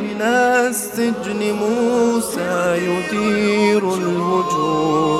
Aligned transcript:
من 0.00 0.20
السجن 0.22 1.52
موسى 1.52 2.76
يدير 2.76 3.94
الوجود 3.94 5.17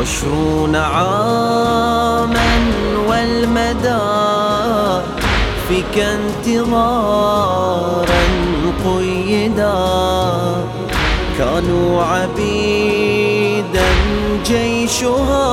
عشرون 0.00 0.76
عاما 0.76 2.60
والمدى 3.08 3.98
فيك 5.68 5.98
انتظارا 5.98 7.48
قيدا 8.84 9.74
كانوا 11.38 12.02
عبيدا 12.04 13.88
جيشها 14.46 15.48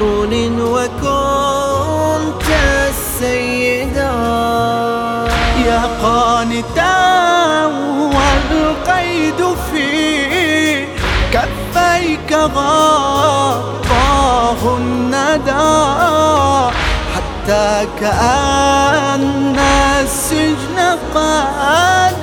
رون 0.00 0.60
وكنت 0.60 2.42
السيدا 2.88 4.12
يا 5.66 5.82
قانتا 6.02 7.66
والقيد 8.00 9.40
في 9.70 9.71
كفيك 12.32 12.50
غطاه 12.56 14.62
الندى 14.76 15.72
حتى 17.14 17.86
كأن 18.00 19.56
السجن 20.00 20.78
قد 21.14 22.14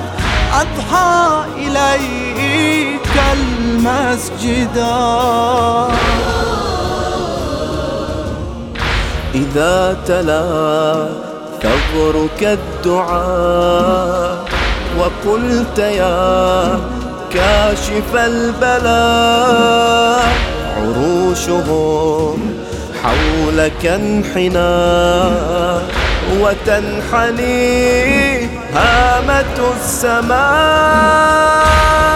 أضحى 0.52 1.44
إليك 1.56 3.14
المسجدا 3.32 4.98
إذا 9.34 9.96
تلا 10.06 11.08
ثغرك 11.62 12.58
الدعاء 12.58 14.44
وقلت 14.98 15.78
يا 15.78 16.78
كاشف 17.34 18.14
البلاء 18.14 19.80
عروشهم 20.76 22.38
حولك 23.02 23.86
انحنى 23.86 24.80
وتنحني 26.40 27.70
هامة 28.74 29.58
السماء. 29.76 31.60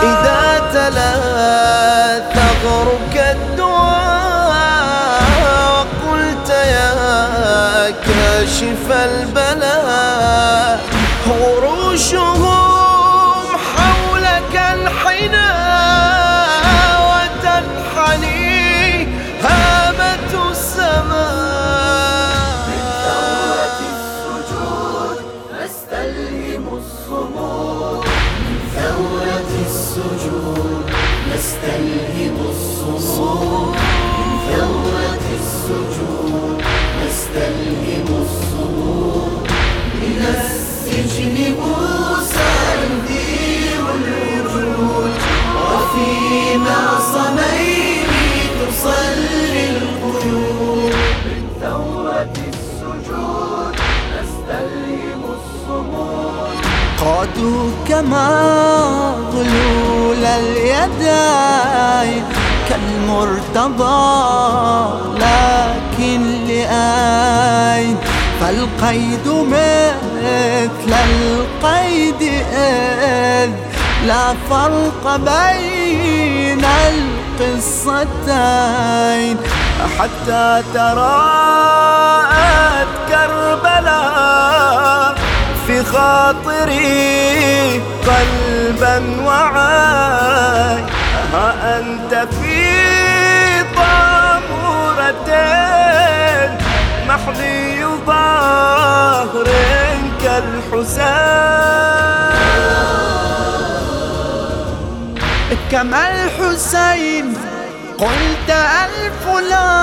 إذا 0.03 0.45
تلا 0.75 1.15
ثغرك 2.35 3.14
قادوا 57.01 57.71
كما 57.89 58.29
غلول 59.33 60.25
اليدين 60.25 61.65
كالمرتضى 63.05 64.01
لكن 65.21 66.21
لأين؟ 66.47 67.97
فالقيد 68.41 69.29
مثل 69.29 70.93
القيد 70.93 72.23
إذ 72.53 73.51
لا 74.07 74.35
فرق 74.51 75.17
بين 75.17 76.65
القصتين. 77.41 79.37
حتى 79.99 80.63
تراءت 80.75 82.35
كربلاء 83.09 85.15
في 85.67 85.85
خاطري 85.85 87.83
قلبا 88.07 88.97
وعاي 89.25 90.83
ها 91.33 91.79
أنت 91.79 92.13
في 92.41 92.94
طامورتين 95.27 96.59
محظي 97.09 97.85
ظهر 98.07 99.49
كالحسين. 100.23 101.35
كما 105.71 106.03
الحسين 106.11 107.37
قلت 107.99 108.51
ألف 108.51 109.23
لا 109.51 109.75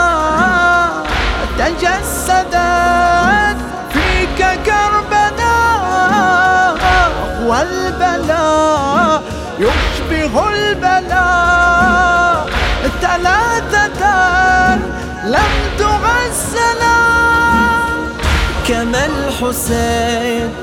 الحسين 19.42 20.54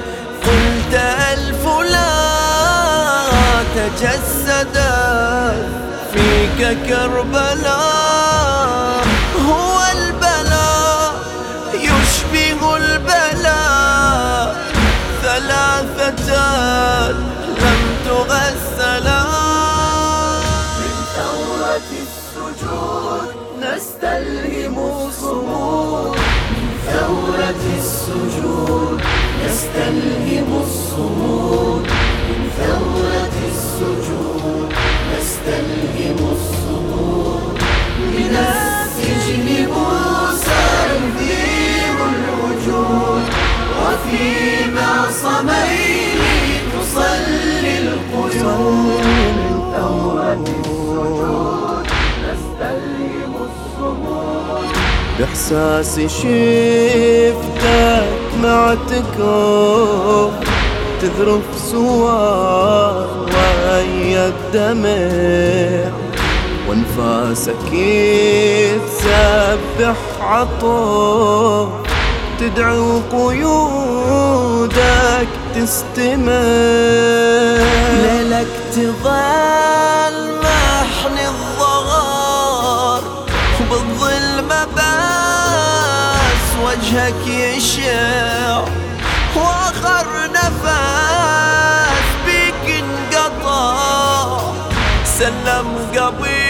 قلت 0.46 0.94
ألف 1.32 1.66
لا 1.90 3.62
تجسدت 3.74 4.78
فيك 6.12 6.78
كربلاء 6.88 7.78
هو 9.48 9.78
البلاء 9.92 11.14
يشبه 11.74 12.76
البلاء 12.76 14.56
ثلاثة 15.22 16.30
لم 17.48 17.82
تغسلا 18.06 19.22
من 20.78 20.94
ثورة 21.16 21.90
السجود 22.06 23.28
نستلهم 23.60 24.97
السجود 28.08 29.00
نستلهم 29.44 30.52
الصمود 30.60 31.07
بإحساسي 55.18 56.08
شفتك 56.08 57.58
مع 58.42 58.74
تكوف 58.74 60.32
تذرف 61.02 61.42
سوار 61.70 63.06
ويا 63.26 64.24
الدمع 64.28 65.90
وانفاسك 66.68 67.72
يتسبح 67.72 69.18
عطوف 70.20 71.68
تدعو 72.40 73.00
قيودك 73.12 74.78
تستمر. 75.54 76.32
ليلك 78.02 78.52
تظل 78.72 80.16
محن 80.42 80.97
وبالظلمة 83.98 84.64
بس 84.64 86.46
وجهك 86.64 87.26
يشع 87.26 88.58
وأخر 89.36 90.06
نفس 90.34 92.04
بيك 92.26 92.82
انقطع. 92.82 94.38
سلم 95.18 95.68
قبيل 95.96 96.47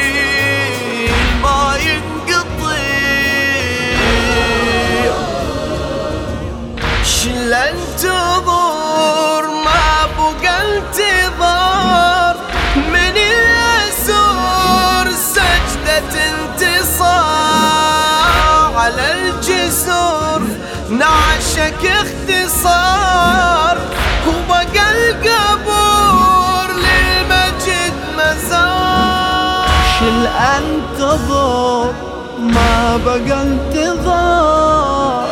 نعشك 20.99 21.83
اختصار 21.87 23.77
وبقى 24.29 24.87
القبور 24.93 26.67
للمجد 26.77 27.95
مزار. 28.17 29.69
شل 30.01 30.27
انتظر 30.27 31.93
ما 32.39 32.97
بقى 33.07 33.43
انتظار. 33.43 35.29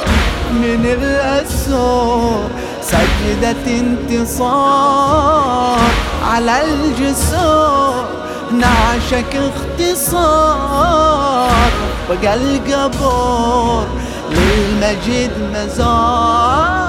من 0.50 0.82
الأسور 1.02 2.50
سجدة 2.82 3.64
انتصار. 3.66 5.10
على 6.24 6.64
الجسور 6.64 8.04
نعشك 8.52 9.32
اختصار. 9.86 10.70
بقى 12.10 12.34
القبور 12.34 13.86
للمجد 14.30 15.30
مزار. 15.54 16.85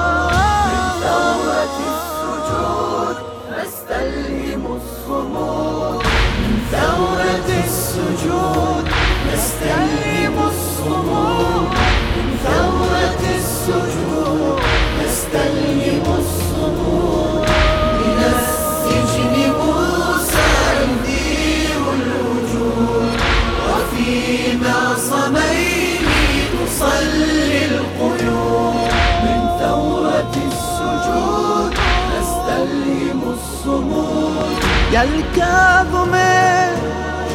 الكاظم 35.02 36.14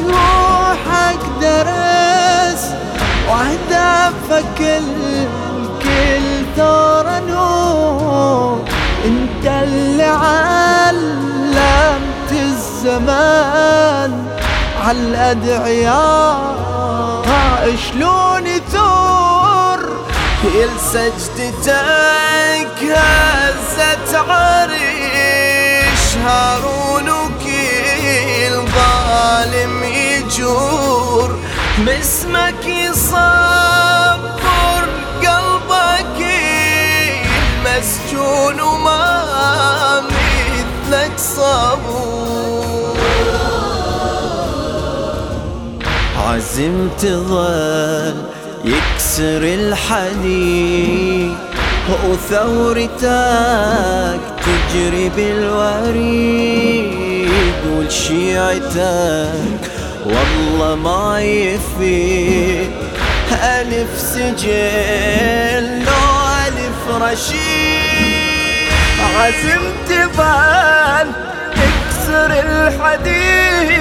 روحك 0.08 1.18
درس 1.40 2.64
وأهدافك 3.28 4.60
الكل 4.60 6.26
ثار 6.56 7.06
نور 7.28 8.64
أنت 9.04 9.46
اللي 9.46 10.04
علمت 10.04 11.02
الزمان 12.32 14.12
عالادعياء 14.86 16.54
شلون 17.90 18.46
يثور 18.46 19.80
لسجدتك 20.44 21.74
هزت 22.82 24.14
عريش 24.28 26.04
هارون 26.24 27.08
وكيل 28.14 28.54
ظالم 28.54 29.84
يجور 29.84 31.38
باسمك 31.78 32.66
يصبر 32.66 34.18
قلبك 35.22 36.18
المسجون 37.66 38.60
وما 38.60 40.00
مثلك 40.00 41.18
صبور. 41.18 42.94
عزم 46.18 46.88
تظل 46.98 48.14
يكسر 48.64 49.42
الحديد 49.42 51.34
وثورتك 52.08 53.00
تجري 54.44 55.08
بالوريد. 55.08 56.63
ولشيعتك 57.84 59.60
والله 60.06 60.74
ما 60.74 61.20
يفيد. 61.20 62.70
ألف 63.32 63.98
سجل 63.98 65.84
لو 65.84 66.06
ألف 66.46 67.02
رشيد. 67.02 68.72
عزم 69.16 69.64
تظل 69.88 71.08
تكسر 71.54 72.30
الحديد. 72.46 73.72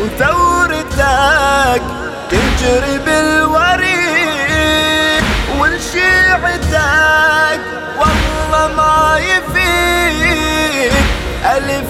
وثورتك 0.00 1.82
تجري 2.30 2.96
بالوريد. 3.06 5.24
ولشيعتك 5.58 7.60
والله 7.98 8.68
ما 8.76 8.98
يفيد. 9.18 10.92
ألف 11.44 11.89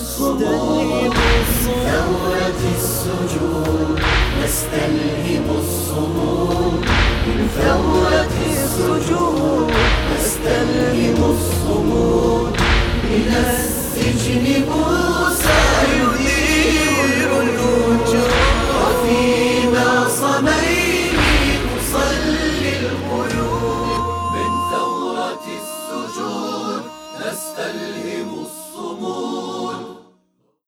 الصمود 0.00 1.14
ثورة 1.64 2.60
السجود 2.76 4.00
نستلهم 4.44 5.46
الصمود 5.58 6.84
من 7.26 7.48
ثورة 7.58 8.32
السجود 8.52 9.72
نستلهم 10.14 11.18
الصمود 11.34 12.56
إلى 13.04 13.38
السجن 13.40 14.64
بود 14.64 14.91